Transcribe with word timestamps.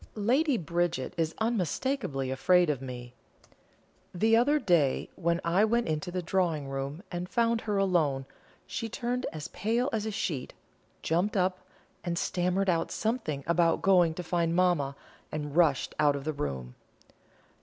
Lady 0.15 0.57
Bridget 0.57 1.13
is 1.15 1.35
unmistakably 1.37 2.31
afraid 2.31 2.71
of 2.71 2.81
me. 2.81 3.13
The 4.15 4.35
other 4.35 4.57
day 4.57 5.11
when 5.15 5.39
I 5.43 5.63
went 5.63 5.87
into 5.87 6.09
the 6.09 6.23
drawing 6.23 6.67
room 6.69 7.03
and 7.11 7.29
found 7.29 7.61
her 7.61 7.77
alone, 7.77 8.25
she 8.65 8.89
turned 8.89 9.27
as 9.31 9.49
pale 9.49 9.91
as 9.93 10.07
a 10.07 10.11
sheet, 10.11 10.55
jumped 11.03 11.37
up, 11.37 11.59
and 12.03 12.17
stammered 12.17 12.67
out 12.67 12.89
something 12.91 13.43
about 13.45 13.83
going 13.83 14.15
to 14.15 14.23
find 14.23 14.55
mamma, 14.55 14.95
and 15.31 15.55
rushed 15.55 15.93
out 15.99 16.15
of 16.15 16.23
the 16.23 16.33
room. 16.33 16.73